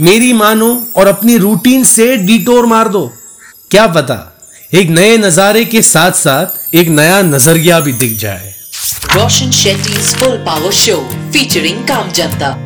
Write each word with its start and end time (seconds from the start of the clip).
मेरी 0.00 0.32
मानो 0.32 0.86
और 0.96 1.06
अपनी 1.06 1.36
रूटीन 1.36 1.84
से 1.84 2.16
डिटोर 2.16 2.66
मार 2.66 2.88
दो। 2.88 3.12
क्या 3.70 3.86
पता 3.86 4.38
एक 4.74 4.88
नए 4.88 5.16
नजारे 5.16 5.64
के 5.64 5.82
साथ 5.82 6.12
साथ 6.12 6.74
एक 6.74 6.88
नया 6.88 7.22
नज़रिया 7.22 7.80
भी 7.80 7.92
दिख 7.92 8.18
जाए। 8.18 8.54
Roshan 9.04 9.52
Shetty's 9.52 10.16
full 10.16 10.36
power 10.36 10.72
show 10.72 11.08
featuring 11.32 11.88
काम 11.88 12.10
जनता। 12.10 12.56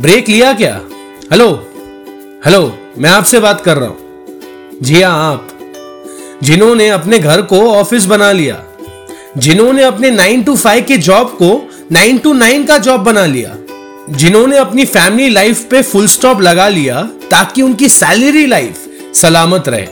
ब्रेक 0.00 0.28
लिया 0.28 0.52
क्या? 0.52 0.80
हेलो 1.32 1.72
हेलो 2.44 2.78
मैं 2.98 3.10
आपसे 3.10 3.40
बात 3.40 3.60
कर 3.60 3.76
रहा 3.76 3.88
हूँ। 3.88 3.98
जी 4.82 5.02
हाँ 5.02 5.32
आप। 5.32 5.48
जिन्होंने 6.42 6.88
अपने 6.88 7.18
घर 7.18 7.42
को 7.42 7.74
ऑफ़िस 7.74 8.04
बना 8.04 8.32
लिया। 8.32 8.64
जिन्होंने 9.36 9.82
अपने 9.82 10.10
नाइन 10.10 10.42
टू 10.42 10.56
फाइव 10.56 10.84
के 10.88 10.96
जॉब 10.96 11.26
को 11.26 11.70
नाइन 11.92 12.18
टू 12.18 12.32
नाइन 12.32 12.64
का 12.64 12.78
जॉब 12.78 13.00
बना 13.00 13.26
लिया। 13.26 13.56
जिन्होंने 14.10 14.56
अपनी 14.56 14.84
फैमिली 14.84 15.28
लाइफ 15.30 15.62
पे 15.70 15.82
फुल 15.82 16.06
स्टॉप 16.06 16.40
लगा 16.40 16.68
लिया 16.68 17.02
ताकि 17.30 17.62
उनकी 17.62 17.88
सैलरी 17.88 18.46
लाइफ 18.46 18.84
सलामत 19.14 19.68
रहे। 19.68 19.86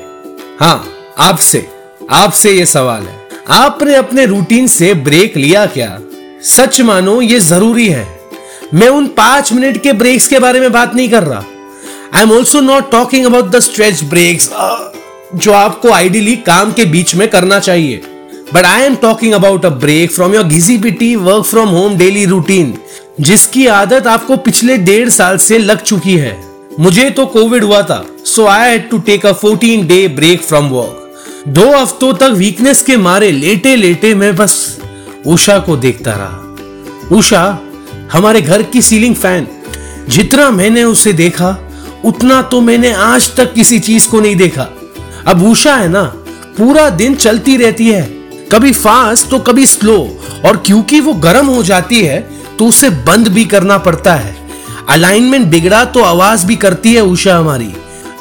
हाँ 0.61 0.89
आपसे 1.19 1.67
आपसे 2.11 2.53
ये 2.53 2.67
सवाल 2.67 3.03
है। 3.03 3.15
आपने 3.51 3.95
अपने 3.95 4.25
रूटीन 4.27 4.67
से 4.67 4.93
ब्रेक 4.95 5.37
लिया 5.37 5.65
क्या? 5.67 5.99
सच 6.45 6.81
मानो, 6.81 7.21
ये 7.21 7.41
ज़रूरी 7.41 7.89
है। 7.89 8.07
मैं 8.75 8.89
उन 8.89 9.07
पाँच 9.17 9.53
मिनट 9.53 9.83
के 9.83 9.93
ब्रेक्स 9.93 10.27
के 10.29 10.39
बारे 10.39 10.61
में 10.61 10.73
बात 10.73 10.95
नहीं 10.95 11.09
कर 11.11 11.23
रहा। 11.23 11.45
I 12.15 12.23
am 12.23 12.33
also 12.33 12.61
not 12.61 12.91
talking 12.91 13.27
about 13.27 13.51
the 13.51 13.59
stretch 13.61 14.03
breaks 14.05 14.51
जो 15.35 15.53
आपको 15.53 15.91
आइडियली 15.93 16.37
काम 16.47 16.73
के 16.73 16.85
बीच 16.85 17.15
में 17.15 17.29
करना 17.29 17.59
चाहिए। 17.61 18.03
But 18.55 18.65
I 18.65 18.83
am 18.83 18.97
talking 18.97 19.33
about 19.35 19.65
a 19.67 19.69
break 19.69 20.13
from 20.13 20.35
your 20.35 20.45
घिसी 20.45 20.79
pity 20.79 21.15
work 21.17 21.45
from 21.45 21.69
home 21.69 21.97
daily 21.99 22.25
routine 22.25 22.77
जिसकी 23.21 23.67
आदत 23.67 24.07
आपको 24.07 24.37
पिछले 24.37 24.77
डेढ़ 24.79 25.09
साल 25.09 25.37
से 25.39 25.59
लग 25.59 25.83
चुकी 25.83 26.17
है। 26.17 26.45
मुझे 26.81 27.11
तो 27.11 27.27
कोविड 27.27 27.65
हुआ 27.65 27.83
था 27.83 28.07
so 28.25 28.47
I 28.47 28.71
had 28.71 28.91
to 28.91 28.99
take 28.99 29.27
a 29.27 29.33
14 29.33 29.85
day 29.85 30.09
break 30.09 30.43
from 30.43 30.69
work 30.69 31.15
दो 31.49 31.77
हफ्तों 31.77 32.13
तक 32.15 32.31
वीकनेस 32.35 32.83
के 32.83 32.97
मारे 32.97 33.33
लेटे 33.33 33.77
लेटे 33.77 34.15
मैं 34.15 34.37
बस 34.37 34.79
उषा 35.27 35.59
को 35.59 35.77
देखता 35.77 36.13
रहा। 36.13 37.17
उषा, 37.17 37.59
हमारे 38.13 38.43
घर 38.43 38.63
की 38.63 38.83
सीलिंग 38.83 39.15
फ़ैन 39.15 39.49
जितना 40.09 40.51
मैंने 40.51 40.85
उसे 40.85 41.13
देखा, 41.13 41.71
उतना 42.05 42.43
तो 42.43 42.61
मैंने 42.61 42.93
आज 42.93 43.35
तक 43.37 43.55
किसी 43.55 43.79
चीज़ 43.79 44.09
को 44.09 44.21
नहीं 44.21 44.37
देखा। 44.37 44.69
अब 45.27 45.43
उषा 45.43 45.75
है 45.77 45.89
ना, 45.89 46.03
पूरा 46.59 46.91
दिन 46.91 47.15
चलती 47.15 47.57
रहती 47.57 47.89
है। 47.89 48.03
कभी 48.53 48.73
फास्ट 48.73 49.29
तो 49.29 49.39
कभी 49.39 49.67
स्लो 49.67 50.23
और 50.45 50.57
क्योंकि 50.57 51.01
वो 51.01 51.13
गर्म 51.13 51.47
हो 51.47 51.63
जाती 51.63 52.01
है 52.01 52.36
तो 52.59 52.67
उसे 52.67 52.91
बंद 52.91 53.29
भी 53.29 53.45
करना 53.45 53.79
पड़ता 53.79 54.15
है। 54.15 54.37
अलाइनमेंट 54.89 55.47
बिगड़ा 55.47 55.85
तो 55.85 56.03
आवाज़ 56.03 56.47
भी 56.47 56.57
करती 56.57 56.95
है 56.95 57.01
उषा 57.01 57.37
हमारी। 57.37 57.73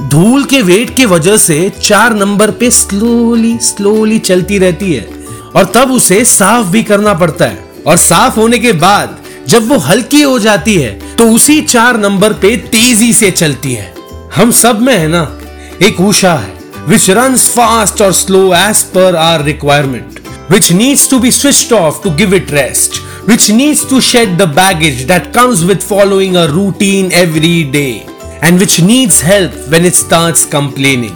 धूल 0.02 0.44
के 0.44 0.62
वेट 0.62 0.96
के 0.96 1.06
वजह 1.06 1.38
से 1.38 1.72
चार 1.82 2.14
नंबर 2.14 2.52
पे 2.52 2.72
स्लोली 2.72 3.58
स्लोली 3.62 4.20
चलती 4.20 4.58
रहती 4.58 4.94
है। 4.94 5.08
और 5.56 5.66
तब 5.66 5.92
उसे 5.92 6.24
साफ़ 6.26 6.68
भी 6.68 6.84
करना 6.84 7.14
पड़ता 7.14 7.46
है। 7.46 7.64
और 7.88 7.98
साफ़ 7.98 8.36
होने 8.36 8.60
के 8.60 8.74
बाद 8.74 9.18
जब 9.48 9.68
वो 9.68 9.78
हल्की 9.78 10.22
हो 10.22 10.40
जाती 10.40 10.76
है 10.76 11.16
तो 11.16 11.32
उसी 11.32 11.62
चार 11.62 11.98
नंबर 11.98 12.34
पे 12.34 12.56
तेज़ी 12.58 13.14
से 13.14 13.32
चलती 13.32 13.74
है। 13.74 13.94
हम 14.36 14.52
सब 14.52 14.82
में 14.82 14.98
है 14.98 15.08
ना? 15.08 15.38
एक 15.82 16.02
उषा 16.02 16.34
है। 16.34 16.54
विच 16.88 17.10
रन 17.10 17.38
फास्ट 17.38 18.02
और 18.02 18.12
slow 18.14 18.54
as 18.56 18.84
per 18.84 19.16
our 19.16 19.44
requirement 19.44 20.20
which 20.52 20.72
needs 20.74 21.10
to 21.10 21.20
be 21.20 21.32
switched 21.32 21.74
off 21.74 22.04
to 22.04 22.10
give 22.16 22.36
it 22.36 22.52
rest 22.54 23.04
which 23.28 23.50
needs 23.50 23.84
to 23.84 24.00
shed 24.00 24.38
the 24.38 24.46
baggage 24.48 25.06
that 25.06 25.34
comes 25.34 25.66
with 25.66 25.82
following 25.84 26.36
a 26.38 26.48
routine 26.48 27.12
every 27.14 27.64
day 27.66 28.06
and 28.42 28.60
which 28.60 28.76
needs 28.82 29.20
help 29.20 29.52
when 29.68 29.84
it 29.84 29.96
starts 29.96 30.46
complaining. 30.48 31.16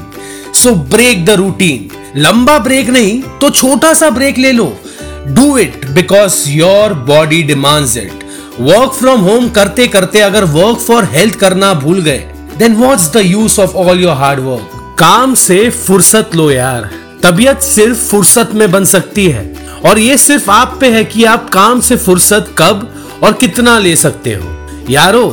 So 0.54 0.76
break 0.96 1.26
the 1.26 1.38
routine. 1.38 1.90
लंबा 2.18 2.58
break 2.60 2.88
नहीं 2.90 3.22
तो 3.42 3.50
छोटा 3.50 3.94
सा 3.94 4.10
break 4.10 4.38
ले 4.38 4.52
लो 4.52 4.66
do 5.36 5.58
it 5.58 5.86
because 5.96 6.38
your 6.50 6.94
body 7.10 7.42
demands 7.44 7.96
it 7.98 8.24
work 8.60 8.94
from 8.94 9.20
home 9.22 9.50
करते 9.58 9.88
करते 9.88 10.22
अगर 10.22 10.44
work 10.56 10.80
for 10.88 11.06
health 11.12 11.36
करना 11.40 11.74
भूल 11.84 12.02
गए 12.02 12.18
then 12.60 12.76
what's 12.76 13.10
the 13.14 13.22
use 13.26 13.60
of 13.62 13.76
all 13.84 14.02
your 14.02 14.16
hard 14.24 14.40
work 14.46 14.96
काम 15.00 15.36
से 15.44 15.70
फुर्सत 15.70 16.36
लो 16.36 16.50
यार 16.52 16.90
तबीयत 17.24 17.62
सिर्फ़ 17.62 17.98
फुर्सत 17.98 18.52
में 18.54 18.72
बन 18.72 18.86
सकती 18.86 19.26
है। 19.28 19.44
और 19.86 20.00
ये 20.00 20.18
सिर्फ़ 20.18 20.50
आप 20.52 20.78
पे 20.82 20.90
है 20.90 21.04
कि 21.04 21.24
आप 21.24 21.50
काम 21.50 21.80
से 21.80 21.96
फुर्सत 21.96 22.56
कब 22.58 22.94
और 23.24 23.34
कितना 23.34 23.78
ले 23.80 23.96
सकते 23.96 24.34
हो। 24.34 24.56
यारो, 24.90 25.28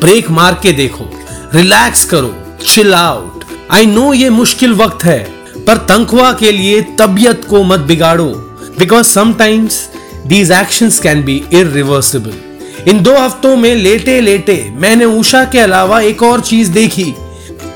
ब्रेक 0.00 0.30
मार 0.30 0.60
के 0.62 0.72
देखो। 0.72 1.10
रिलैक्स 1.54 2.04
करो। 2.04 2.34
चिल 2.66 2.94
आउट 2.94 3.44
आई 3.70 3.86
नो 3.86 4.12
ये 4.14 4.30
मुश्किल 4.30 4.72
वक्त 4.74 5.04
है, 5.04 5.18
पर 5.66 5.76
तनख्वाह 5.76 6.32
के 6.32 6.52
लिए 6.52 6.82
तबियत 6.98 7.44
को 7.44 7.62
मत 7.64 7.80
बिगाड़ो। 7.80 8.28
Because 8.78 9.06
sometimes 9.06 9.88
these 10.26 10.50
action 10.50 10.90
can 11.02 11.22
be 11.24 11.42
irreversible 11.52 12.32
इन 12.88 13.02
दो 13.02 13.16
हफ्तों 13.16 13.56
में 13.56 13.74
लेटे 13.74 14.20
लेटे 14.20 14.72
मैंने 14.76 15.04
उषा 15.04 15.44
के 15.44 15.58
अलावा 15.58 16.00
एक 16.00 16.22
और 16.22 16.40
चीज़ 16.40 16.70
देखी। 16.70 17.14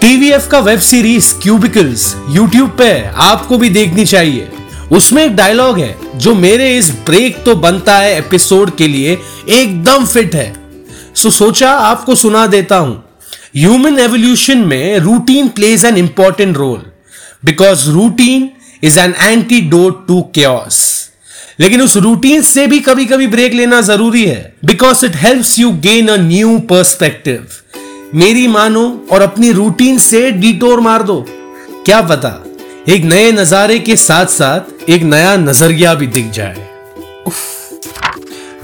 टीवीएफ 0.04 0.46
का 0.50 0.58
वेब 0.60 0.80
सीरीज़ 0.80 1.32
क्यूबिकल्स 1.42 2.02
यूट्यूब 2.30 2.70
पे 2.78 2.88
आपको 3.24 3.58
भी 3.58 3.68
देखनी 3.70 4.04
चाहिए। 4.06 4.48
उसमें 4.92 5.22
एक 5.24 5.36
डायलॉग 5.36 5.78
है, 5.78 5.96
जो 6.16 6.34
मेरे 6.34 6.66
इस 6.78 6.90
ब्रेक 7.06 7.42
तो 7.44 7.54
बनता 7.56 7.96
है 7.98 8.18
एपिसोड 8.18 8.74
के 8.76 8.88
लिए 8.88 9.16
एकदम 9.50 10.04
फिट 10.06 10.34
है। 10.34 10.52
सो 11.14 11.30
सोचा 11.30 11.70
आपको 11.70 12.14
सुना 12.14 12.46
देता 12.46 12.76
हूँ। 12.76 13.02
ह्यूमन 13.56 13.98
एवोल्यूशन 13.98 14.58
में 14.66 14.98
routine 14.98 15.48
plays 15.48 15.84
an 15.84 15.96
important 15.96 16.56
role 16.56 16.84
because 17.44 17.88
routine 17.90 18.48
is 18.82 19.00
an 19.00 19.14
antidote 19.20 20.06
to 20.08 20.20
chaos 20.34 20.84
लेकिन 21.60 21.82
उस 21.82 21.96
रूटीन 21.96 22.42
से 22.42 22.66
भी 22.66 22.80
कभी 22.82 23.04
कभी 23.06 23.26
ब्रेक 23.26 23.54
लेना 23.54 23.80
ज़रूरी 23.82 24.24
है 24.24 24.54
because 24.64 25.06
it 25.06 25.16
helps 25.16 25.58
you 25.58 25.72
gain 25.82 26.08
a 26.08 26.16
new 26.22 26.58
perspective 26.70 27.46
मेरी 28.14 28.46
मानो 28.48 28.82
और 29.12 29.22
अपनी 29.22 29.50
रूटीन 29.52 29.98
से 29.98 30.30
डिटोर 30.32 30.80
मार 30.80 31.02
दो। 31.02 31.24
क्या 31.86 32.00
पता 32.00 32.28
एक 32.88 33.04
नए 33.04 33.30
नजारे 33.32 33.78
के 33.78 33.96
साथ 33.96 34.26
साथ 34.26 34.90
एक 34.90 35.02
नया 35.02 35.36
नज़रिया 35.36 35.94
भी 35.94 36.06
दिख 36.06 36.30
जाए। 36.30 36.68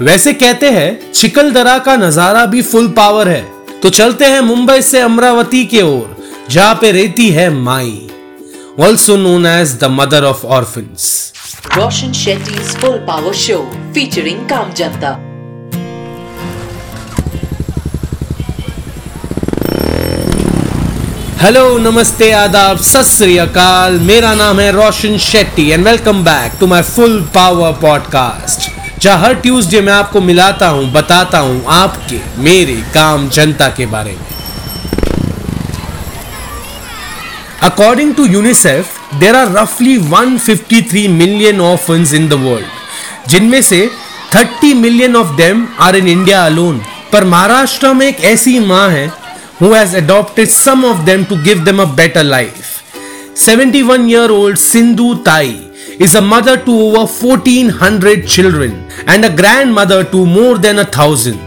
वैसे 0.01 0.33
कहते 0.33 0.69
हैं 0.69 1.11
चिकलदरा 1.11 1.77
का 1.79 1.95
नज़ारा 1.95 2.45
भी 2.45 2.61
फुल 2.61 2.87
पावर 2.97 3.29
है। 3.29 3.41
तो 3.83 3.89
चलते 3.89 4.25
हैं 4.25 4.41
मुंबई 4.41 4.81
से 4.81 4.99
अमरावती 4.99 5.65
के 5.65 5.81
ओर, 5.81 6.15
जहाँ 6.49 6.75
पे 6.75 6.91
रहती 6.91 7.29
है 7.29 7.49
Mai. 7.53 8.07
Also 8.79 9.17
known 9.17 9.45
as 9.45 9.73
the 9.79 9.89
mother 9.91 10.23
of 10.23 10.45
orphans 10.47 11.09
Roshan 11.77 12.13
Shetty's 12.13 12.71
Full 12.77 12.97
Power 13.09 13.33
Show, 13.33 13.59
featuring 13.93 14.47
Kam 14.47 14.73
Janta. 14.73 15.30
Hello 21.41 21.77
नमस्ते, 21.77 22.29
आदाब 22.31 22.77
सत 22.77 23.21
अकाल 23.41 23.93
मेरा 23.99 24.33
नाम 24.33 24.59
है 24.59 24.71
Roshan 24.71 25.17
Shetty 25.17 25.67
and 25.69 25.85
welcome 25.87 26.23
back 26.23 26.57
to 26.59 26.67
my 26.67 26.81
full 26.81 27.17
power 27.35 27.71
podcast 27.71 28.69
जहाँ 29.01 29.17
हर 29.19 29.33
ट्यूसडे 29.33 29.81
मैं 29.81 29.93
आपको 29.93 30.21
मिलाता 30.21 30.67
हूँ, 30.67 30.91
बताता 30.93 31.39
हूँ 31.39 31.63
आपके, 31.67 32.19
मेरे 32.37 32.75
काम, 32.93 33.27
जनता 33.29 33.69
के 33.69 33.85
बारे 33.85 34.11
में। 34.11 34.25
According 37.61 38.13
to 38.15 38.25
UNICEF 38.25 39.15
there 39.15 39.35
are 39.35 39.51
रफली 39.51 39.97
153 39.97 41.07
million 41.07 41.61
orphans 41.61 42.13
in 42.13 42.27
the 42.29 42.33
world 42.33 43.29
जिनमें 43.29 43.61
से 43.61 43.89
30 44.35 44.73
million 44.73 45.15
of 45.15 45.35
them 45.37 45.67
are 45.79 45.95
in 45.95 46.07
India 46.07 46.45
alone 46.45 46.81
पर 47.13 47.23
महाराष्ट्र 47.23 47.93
में 47.93 48.07
एक 48.07 48.19
ऐसी 48.25 48.59
माँ 48.59 48.89
है 48.89 49.20
who 49.61 49.73
has 49.73 49.93
adopted 49.93 50.49
some 50.49 50.83
of 50.83 51.05
them 51.05 51.23
to 51.31 51.35
give 51.47 51.59
them 51.65 51.79
a 51.79 51.91
better 51.99 52.23
life. 52.23 52.69
71 53.35 54.09
year 54.09 54.29
old 54.31 54.57
Sindhu 54.57 55.23
Tai 55.23 55.49
is 56.05 56.15
a 56.15 56.21
mother 56.21 56.57
to 56.65 56.73
over 56.85 57.05
1400 57.05 58.27
children 58.27 58.71
and 59.05 59.23
a 59.23 59.35
grandmother 59.41 60.03
to 60.13 60.25
more 60.25 60.57
than 60.57 60.79
a 60.79 60.87
thousand. 60.97 61.39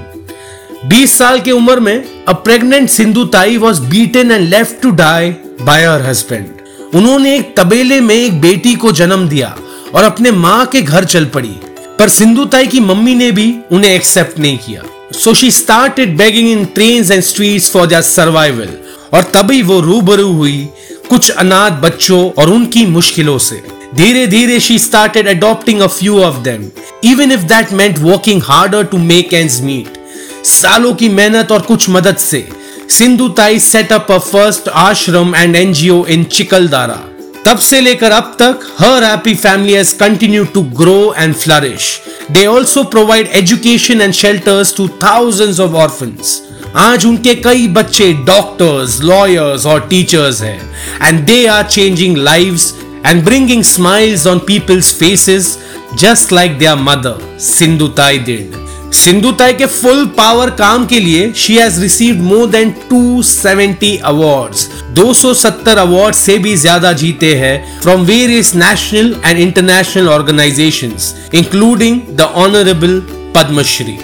20 0.88 1.06
साल 1.16 1.40
के 1.40 1.50
उम्र 1.50 1.80
में 1.80 2.24
a 2.28 2.34
pregnant 2.46 2.94
Sindhu 2.96 3.26
Tai 3.36 3.58
was 3.66 3.84
beaten 3.92 4.30
and 4.38 4.50
left 4.56 4.80
to 4.82 4.94
die 5.02 5.30
by 5.66 5.78
her 5.88 6.00
husband. 6.08 6.48
उन्होंने 6.94 7.36
एक 7.36 7.54
तबेले 7.58 8.00
में 8.00 8.14
एक 8.14 8.40
बेटी 8.40 8.74
को 8.82 8.92
जन्म 8.98 9.28
दिया 9.28 9.54
और 9.94 10.04
अपने 10.04 10.30
माँ 10.30 10.64
के 10.72 10.82
घर 10.82 11.04
चल 11.04 11.24
पड़ी 11.34 11.54
पर 11.98 12.08
सिंधु 12.08 12.44
ताई 12.52 12.66
की 12.66 12.80
मम्मी 12.80 13.14
ने 13.14 13.30
भी 13.32 13.54
उन्हें 13.72 13.94
एक्सेप्ट 13.94 14.38
नहीं 14.38 14.58
किया 14.66 14.82
so 15.12 15.34
she 15.34 15.50
started 15.50 16.16
begging 16.16 16.48
in 16.50 16.64
trains 16.64 17.10
and 17.10 17.22
streets 17.22 17.70
for 17.70 17.86
their 17.86 18.02
survival 18.02 18.68
और 19.12 19.22
तभी 19.22 19.62
वो 19.62 19.80
रूबरू 19.80 20.32
हुई 20.32 20.68
कुछ 21.10 21.30
अनाथ 21.30 21.70
बच्चों 21.70 22.30
और 22.30 22.50
उनकी 22.50 22.86
मुश्किलों 22.86 23.38
से। 23.38 23.62
धीरे 23.94 24.26
धीरे 24.26 24.58
she 24.60 24.78
started 24.78 25.28
adopting 25.28 25.80
a 25.80 25.86
few 25.86 26.18
of 26.22 26.36
them 26.36 26.70
even 27.04 27.32
if 27.32 27.40
that 27.40 27.72
meant 27.72 27.98
working 27.98 28.42
harder 28.42 28.84
to 28.84 28.98
make 28.98 29.34
ends 29.34 29.60
meet 29.60 29.98
सालों 30.46 30.94
की 30.94 31.08
मेहनत 31.08 31.52
और 31.52 31.60
कुछ 31.60 31.88
मदद 31.90 32.16
से 32.16 32.48
Sindhu 32.88 33.28
Tai 33.28 33.58
set up 33.58 34.12
a 34.12 34.18
first 34.18 34.68
ashram 34.68 35.34
and 35.36 35.56
NGO 35.56 36.04
in 36.06 36.24
Chikhaldara 36.24 37.02
तब 37.46 37.58
से 37.58 37.80
लेकर 37.80 38.12
अब 38.12 38.34
तक 38.38 38.60
हर 38.78 39.04
happy 39.04 39.34
family 39.34 39.72
has 39.72 39.94
continue 39.98 40.44
to 40.54 40.62
grow 40.78 41.14
and 41.18 41.34
flourish 41.34 41.88
they 42.30 42.44
also 42.46 42.84
provide 42.94 43.26
education 43.36 44.00
and 44.00 44.12
shelters 44.14 44.74
to 44.76 44.88
thousands 45.02 45.60
of 45.60 45.74
orphans 45.82 46.40
आज 46.76 47.04
उनके 47.06 47.34
कई 47.42 47.66
बच्चे 47.74 48.12
डॉक्टर्स 48.26 49.00
लॉयर्स 49.02 49.66
और 49.66 49.80
टीचर्स 49.90 50.40
हैं। 50.42 50.58
And 51.02 51.20
they 51.26 51.44
are 51.46 51.62
changing 51.66 52.16
lives 52.16 52.72
and 53.06 53.24
bringing 53.24 53.62
smiles 53.64 54.26
on 54.26 54.38
people's 54.46 54.94
faces 54.98 55.56
just 55.98 56.32
like 56.32 56.58
their 56.58 56.76
mother 56.80 57.38
Sindhu 57.42 57.88
ताई 57.98 58.18
did 58.18 58.63
Sindhu 58.94 59.32
के 59.40 59.66
full 59.66 60.04
power 60.06 60.50
काम 60.50 60.84
के 60.86 60.98
लिए 61.00 61.32
she 61.36 61.56
has 61.56 61.80
received 61.80 62.20
more 62.20 62.48
than 62.50 62.70
270 62.92 63.96
awards 64.04 64.68
270 64.98 65.78
award 65.78 66.14
से 66.14 66.38
भी 66.38 66.54
ज़्यादा 66.56 66.92
जीते 66.92 67.34
हैं 67.34 67.80
from 67.80 68.02
various 68.02 68.54
national 68.54 69.14
and 69.24 69.38
international 69.38 70.08
organisations 70.08 71.14
including 71.34 72.00
the 72.10 72.20
honourable 72.20 73.00
Padmashri 73.36 73.98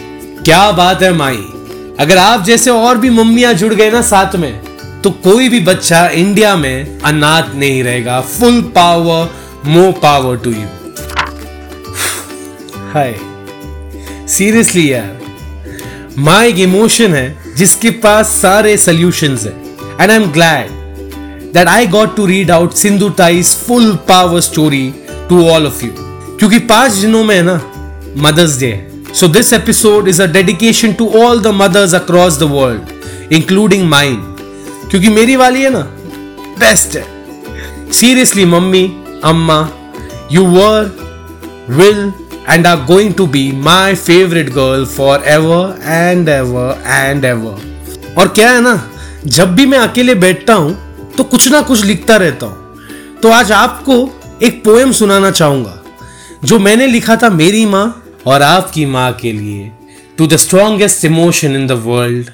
क्या 0.45 0.71
बात 0.73 1.03
है 1.03 1.13
माई? 1.13 1.37
अगर 2.01 2.19
आप 2.19 2.45
जैसे 2.45 2.71
और 2.71 2.99
भी 2.99 3.11
मम्मियाँ 3.11 3.55
जुड़ 3.55 3.73
गए 3.75 3.91
ना 3.91 4.03
साथ 4.03 4.37
में 4.37 4.53
तो 5.03 5.11
कोई 5.11 5.49
भी 5.49 5.61
बच्चा 5.61 6.07
इंडिया 6.09 6.57
में 6.57 7.01
अनाथ 7.01 7.55
नहीं 7.55 7.83
रहेगा। 7.83 8.21
Full 8.21 8.61
power 8.77 9.35
more 9.67 9.93
power 9.93 10.37
to 10.37 10.51
you 10.51 10.67
hi. 12.95 13.19
Seriously 14.31 14.93
यार 14.93 16.15
माँ 16.19 16.43
एक 16.45 16.59
इमोशन 16.59 17.15
है, 17.15 17.55
जिसके 17.57 17.91
पास 18.03 18.29
सारे 18.43 18.77
सोल्यूशंस 18.77 19.45
है. 19.45 19.53
And 20.01 20.11
I 20.11 20.17
am 20.17 20.31
glad 20.33 20.71
that 21.55 21.69
I 21.69 21.87
got 21.87 22.15
to 22.17 22.27
read 22.27 22.51
out 22.51 22.75
Sindhu 22.75 23.09
Tai's 23.19 23.55
full 23.59 23.93
power 24.09 24.41
story 24.41 24.93
to 25.29 25.43
all 25.51 25.67
of 25.67 25.85
you 25.85 25.91
क्योंकि 26.39 26.59
पाँच 26.71 26.93
दिनों 26.93 27.25
में 27.25 27.35
है 27.37 27.43
ना 27.43 27.61
मदर्स 28.19 28.59
डे 28.61 28.67
है. 28.67 29.13
So 29.15 29.29
this 29.29 29.53
episode 29.53 30.09
is 30.09 30.23
a 30.23 30.27
dedication 30.33 30.93
to 30.93 31.09
all 31.23 31.41
the 31.43 31.47
mothers 31.55 31.95
across 31.95 32.39
the 32.39 32.51
world 32.53 33.33
including 33.33 33.89
mine 33.89 34.23
क्योंकि 34.91 35.09
मेरी 35.11 35.37
वाली 35.37 35.63
है 35.63 35.71
ना 35.71 35.87
बेस्ट 36.59 36.97
है. 36.97 37.05
सीरियसली 37.93 38.45
मम्मी, 38.45 38.85
अम्मा 39.25 39.61
you 40.33 40.45
were 40.49 40.97
will 41.71 42.13
and 42.51 42.67
are 42.67 42.85
going 42.87 43.13
to 43.15 43.27
be 43.27 43.43
my 43.65 43.95
favorite 43.97 44.53
girl 44.53 44.85
forever 44.87 45.59
and 45.97 46.29
ever 46.29 46.69
and 46.95 47.25
ever. 47.25 47.55
और 48.19 48.29
क्या 48.29 48.51
है 48.51 48.61
ना, 48.61 48.75
जब 49.27 49.55
भी 49.55 49.67
मैं 49.67 49.79
अकेले 49.79 50.15
बैठता 50.15 50.55
हूँ 50.55 51.13
तो 51.17 51.25
कुछ 51.25 51.49
ना 51.49 51.61
कुछ 51.63 51.85
लिखता 51.85 52.17
रहता 52.17 52.47
हूँ। 52.47 53.19
तो 53.23 53.31
आज 53.31 53.53
आपको 53.53 53.95
एक 54.43 54.63
पोएम 54.65 54.93
सुनाना 54.93 55.31
चाहूँगा, 55.31 55.77
जो 56.45 56.59
मैंने 56.59 56.87
लिखा 56.87 57.17
था 57.17 57.31
मेरी 57.31 57.65
माँ 57.67 57.87
और 58.27 58.43
आपकी 58.43 58.87
माँ 58.87 59.13
के 59.13 59.33
लिए 59.33 59.71
to 60.19 60.27
the 60.27 60.37
strongest 60.37 61.05
emotion 61.05 61.57
in 61.57 61.67
the 61.67 61.73
world 61.85 62.31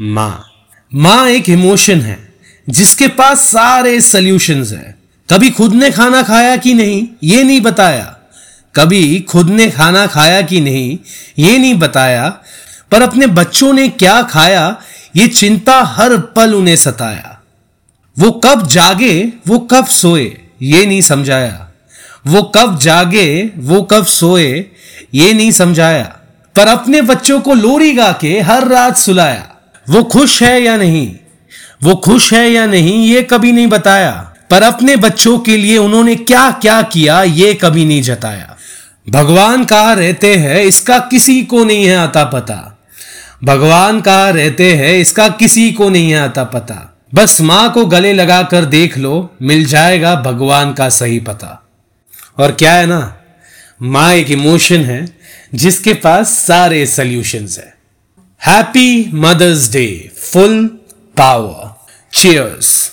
माँ। 0.00 0.44
माँ 0.92 1.28
एक 1.28 1.48
इमोशन 1.48 2.00
है, 2.00 2.18
जिसके 2.66 3.08
पास 3.08 3.48
सारे 3.50 4.00
सोल्यूशंस 4.00 4.72
है। 4.72 4.94
कभी 5.28 5.50
खुद 5.50 5.74
ने 5.74 5.90
खाना 5.90 6.22
खाया 6.22 6.56
कि 6.56 6.74
नहीं, 6.74 7.06
ये 7.22 7.42
नहीं 7.44 7.60
बताया। 7.60 8.13
कभी 8.76 9.20
खुद 9.20 9.50
ने 9.50 9.70
खाना 9.70 10.06
खाया 10.06 10.42
कि 10.42 10.60
नहीं, 10.60 10.98
ये 11.38 11.58
नहीं 11.58 11.74
बताया, 11.74 12.38
पर 12.90 13.02
अपने 13.02 13.26
बच्चों 13.26 13.72
ने 13.72 13.88
क्या 13.88 14.22
खाया, 14.22 14.82
ये 15.16 15.28
चिंता 15.28 15.82
हर 15.82 16.16
पल 16.16 16.54
उन्हें 16.54 16.76
सताया। 16.76 17.40
वो 18.18 18.30
कब 18.30 18.66
जागे, 18.66 19.32
वो 19.46 19.58
कब 19.58 19.86
सोए, 19.86 20.36
ये 20.62 20.86
नहीं 20.86 21.00
समझाया। 21.00 21.68
वो 22.26 22.42
कब 22.42 22.78
जागे, 22.78 23.50
वो 23.56 23.82
कब 23.82 24.06
सोए, 24.06 24.66
ये 25.14 25.32
नहीं 25.32 25.50
समझाया। 25.50 26.16
पर 26.56 26.68
अपने 26.68 27.02
बच्चों 27.02 27.40
को 27.40 27.54
लोरी 27.54 27.92
गा 27.92 28.18
के 28.20 28.40
हर 28.40 28.68
रात 28.68 28.96
सुलाया, 28.96 29.50
वो 29.88 30.02
खुश 30.02 30.42
है 30.42 30.62
या 30.62 30.76
नहीं? 30.76 31.16
वो 31.82 31.94
खुश 31.94 32.32
है 32.32 32.50
या 32.50 32.66
नहीं, 32.66 33.06
ये 33.06 33.22
कभी 33.22 33.52
नहीं 33.52 33.66
बताया। 33.66 34.34
पर 34.50 34.62
अपने 34.62 34.96
बच्चों 34.96 35.38
के 35.38 35.56
लिए 35.56 35.78
उन्होंने 35.78 36.16
क्या 36.16 36.50
क्या 36.50 36.82
किया, 36.82 37.22
ये 37.22 37.54
कभी 37.54 37.84
नहीं 37.84 38.02
जताया। 38.02 38.53
भगवान 39.10 39.64
कहा 39.64 39.92
रहते 39.92 40.34
हैं, 40.34 40.62
इसका 40.62 40.98
किसी 40.98 41.42
को 41.42 41.64
नहीं 41.64 41.84
है 41.84 41.96
आता 41.96 42.24
पता। 42.24 42.78
भगवान 43.44 44.00
कहा 44.00 44.30
रहते 44.30 44.74
हैं, 44.74 44.94
इसका 44.94 45.28
किसी 45.28 45.72
को 45.72 45.88
नहीं 45.88 46.10
है 46.10 46.18
आता 46.18 46.44
पता। 46.44 46.96
बस 47.14 47.40
माँ 47.40 47.72
को 47.72 47.86
गले 47.86 48.12
लगा 48.12 48.42
कर 48.42 48.64
देख 48.64 48.98
लो, 48.98 49.30
मिल 49.42 49.64
जाएगा 49.64 50.14
भगवान 50.14 50.72
का 50.72 50.88
सही 50.88 51.18
पता। 51.20 51.68
और 52.38 52.52
क्या 52.52 52.72
है 52.72 52.86
ना, 52.86 53.16
माँ 53.82 54.12
एक 54.12 54.30
इमोशन 54.30 54.80
है, 54.80 55.16
जिसके 55.54 55.94
पास 55.94 56.28
सारे 56.28 56.86
सोल्यूशंस 56.86 57.58
है। 57.58 57.74
Happy 58.46 59.10
Mother's 59.14 59.72
Day, 59.72 60.10
full 60.18 60.66
power. 61.16 61.70
Cheers 62.12 62.92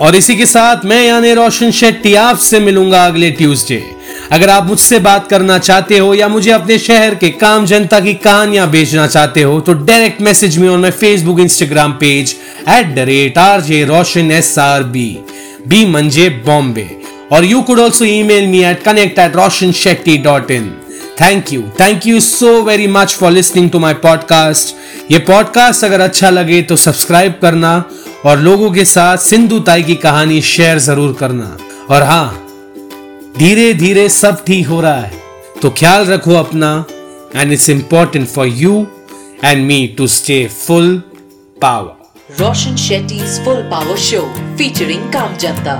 और 0.00 0.16
इसी 0.16 0.36
के 0.36 0.46
साथ 0.46 0.84
मैं 0.84 1.02
यानी 1.02 1.34
रोशन 1.34 1.70
शेट्टी 1.70 2.14
आपसे 2.14 2.60
मिलूँगा 2.60 3.06
अगले 3.06 3.30
ट्यूसडे। 3.30 4.03
अगर 4.32 4.50
आप 4.50 4.66
मुझसे 4.66 4.98
बात 4.98 5.28
करना 5.28 5.58
चाहते 5.58 5.98
हो 5.98 6.14
या 6.14 6.28
मुझे 6.28 6.50
अपने 6.50 6.78
शहर 6.78 7.14
के 7.14 7.28
काम 7.28 7.66
जनता 7.66 8.00
की 8.00 8.14
कहानियाँ 8.14 8.70
भेजना 8.70 9.06
चाहते 9.06 9.42
हो 9.42 9.60
तो 9.60 9.72
direct 9.72 10.20
message 10.20 10.58
me 10.58 10.68
on 10.68 10.80
my 10.80 10.90
Facebook 10.90 11.40
Instagram 11.40 11.92
page 11.92 12.34
at 12.68 12.94
the 12.94 12.98
rate 12.98 13.38
R 13.38 13.60
J 13.60 13.84
Roshan 13.84 14.30
S 14.30 14.58
R 14.58 14.82
B 14.82 15.18
B 15.68 15.84
मंजे 15.86 16.28
बॉम्बे 16.46 16.88
और 17.32 17.44
you 17.44 17.62
could 17.62 17.80
also 17.80 18.04
email 18.22 18.46
me 18.46 18.64
at 18.64 18.82
connect 18.82 19.18
at 19.18 19.36
Roshan 19.36 19.72
Shetty 19.72 20.16
dot 20.18 20.50
in 20.50 20.70
thank 21.20 21.52
you 21.52 21.62
thank 21.80 22.06
you 22.06 22.20
so 22.20 22.62
very 22.62 22.86
much 22.86 23.14
for 23.14 23.32
listening 23.32 23.70
to 23.70 23.78
my 23.78 23.94
podcast 23.94 25.12
ये 25.12 25.18
podcast 25.18 25.84
अगर 25.84 26.00
अच्छा 26.00 26.30
लगे 26.30 26.62
तो 26.62 26.76
subscribe 26.76 27.34
करना 27.42 27.84
और 28.24 28.38
लोगों 28.38 28.70
के 28.72 28.84
साथ 28.84 29.18
सिंधु 29.18 29.58
ताई 29.58 29.82
की 29.82 29.94
कहानी 29.94 30.40
शेयर 30.40 30.78
ज़रूर 30.78 31.16
करना। 31.20 31.56
और 31.90 32.02
हाँ 32.02 32.43
धीरे 33.38 33.72
धीरे 33.74 34.08
सब 34.08 34.44
ठीक 34.44 34.66
हो 34.66 34.80
रहा 34.80 35.00
है। 35.00 35.12
तो 35.62 35.70
ख्याल 35.70 36.04
रखो 36.06 36.34
अपना 36.34 36.68
and 37.36 37.52
it's 37.52 37.68
important 37.68 38.26
for 38.28 38.46
you 38.46 38.86
and 39.44 39.64
me 39.66 39.86
to 39.98 40.06
stay 40.06 40.46
full 40.48 40.96
power 41.62 42.40
Roshan 42.40 42.76
Shetty 42.76 43.18
full 43.44 43.62
power 43.70 43.96
show 43.96 44.20
featuring 44.58 45.12
काम 45.12 45.36
जनता। 45.36 45.74